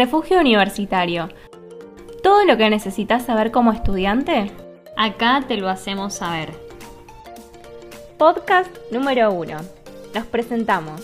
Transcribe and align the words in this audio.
Refugio 0.00 0.40
Universitario. 0.40 1.28
¿Todo 2.22 2.44
lo 2.44 2.56
que 2.56 2.70
necesitas 2.70 3.24
saber 3.26 3.50
como 3.50 3.70
estudiante? 3.70 4.50
Acá 4.96 5.44
te 5.46 5.56
lo 5.56 5.68
hacemos 5.68 6.14
saber. 6.14 6.54
Podcast 8.16 8.70
número 8.90 9.30
1. 9.32 9.79
Nos 10.14 10.26
presentamos. 10.26 11.00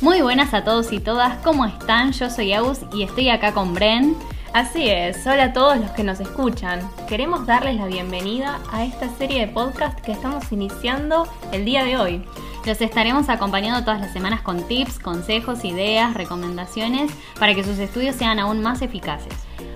Muy 0.00 0.20
buenas 0.22 0.52
a 0.54 0.64
todos 0.64 0.92
y 0.92 0.98
todas, 0.98 1.38
¿cómo 1.44 1.64
están? 1.64 2.12
Yo 2.12 2.28
soy 2.30 2.52
Agus 2.52 2.80
y 2.92 3.04
estoy 3.04 3.28
acá 3.28 3.52
con 3.52 3.74
Bren. 3.74 4.16
Así 4.52 4.88
es, 4.88 5.24
hola 5.26 5.44
a 5.44 5.52
todos 5.52 5.78
los 5.78 5.90
que 5.92 6.02
nos 6.02 6.20
escuchan. 6.20 6.80
Queremos 7.08 7.46
darles 7.46 7.76
la 7.76 7.86
bienvenida 7.86 8.60
a 8.70 8.84
esta 8.84 9.08
serie 9.16 9.46
de 9.46 9.52
podcast 9.52 9.98
que 10.00 10.12
estamos 10.12 10.50
iniciando 10.50 11.26
el 11.52 11.64
día 11.64 11.84
de 11.84 11.96
hoy. 11.96 12.24
Los 12.66 12.80
estaremos 12.80 13.28
acompañando 13.28 13.84
todas 13.84 14.00
las 14.00 14.12
semanas 14.12 14.42
con 14.42 14.66
tips, 14.66 14.98
consejos, 14.98 15.64
ideas, 15.64 16.14
recomendaciones 16.14 17.10
para 17.38 17.54
que 17.54 17.64
sus 17.64 17.78
estudios 17.78 18.16
sean 18.16 18.38
aún 18.38 18.60
más 18.62 18.82
eficaces. 18.82 19.32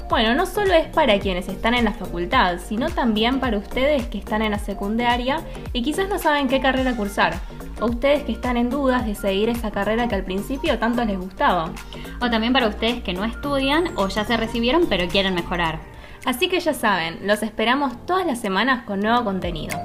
Bueno, 0.08 0.36
no 0.36 0.46
solo 0.46 0.72
es 0.72 0.86
para 0.86 1.18
quienes 1.18 1.48
están 1.48 1.74
en 1.74 1.84
la 1.84 1.92
facultad, 1.92 2.58
sino 2.64 2.88
también 2.90 3.40
para 3.40 3.58
ustedes 3.58 4.06
que 4.06 4.18
están 4.18 4.40
en 4.40 4.52
la 4.52 4.60
secundaria 4.60 5.40
y 5.72 5.82
quizás 5.82 6.08
no 6.08 6.18
saben 6.18 6.46
qué 6.46 6.60
carrera 6.60 6.96
cursar, 6.96 7.34
o 7.80 7.86
ustedes 7.86 8.22
que 8.22 8.30
están 8.30 8.56
en 8.56 8.70
dudas 8.70 9.04
de 9.04 9.16
seguir 9.16 9.48
esa 9.48 9.72
carrera 9.72 10.06
que 10.06 10.14
al 10.14 10.22
principio 10.22 10.78
tanto 10.78 11.04
les 11.04 11.18
gustaba. 11.18 11.72
O 12.20 12.30
también 12.30 12.52
para 12.52 12.68
ustedes 12.68 13.02
que 13.02 13.14
no 13.14 13.24
estudian 13.24 13.88
o 13.96 14.06
ya 14.06 14.24
se 14.24 14.36
recibieron 14.36 14.86
pero 14.88 15.08
quieren 15.08 15.34
mejorar. 15.34 15.80
Así 16.24 16.48
que 16.48 16.60
ya 16.60 16.72
saben, 16.72 17.26
los 17.26 17.42
esperamos 17.42 18.06
todas 18.06 18.26
las 18.26 18.40
semanas 18.40 18.84
con 18.84 19.00
nuevo 19.00 19.24
contenido. 19.24 19.76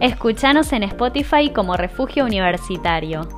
Escuchanos 0.00 0.72
en 0.72 0.84
Spotify 0.84 1.50
como 1.50 1.76
Refugio 1.76 2.24
Universitario. 2.24 3.28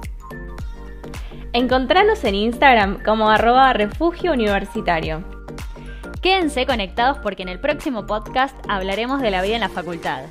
Encontranos 1.53 2.23
en 2.23 2.37
Instagram 2.37 3.03
como 3.03 3.29
arroba 3.29 3.73
refugio 3.73 4.33
universitario. 4.33 5.25
Quédense 6.23 6.65
conectados 6.65 7.19
porque 7.19 7.43
en 7.43 7.49
el 7.49 7.59
próximo 7.59 8.07
podcast 8.07 8.55
hablaremos 8.69 9.21
de 9.21 9.33
la 9.33 9.43
vida 9.43 9.57
en 9.57 9.61
la 9.63 9.69
facultad. 9.69 10.27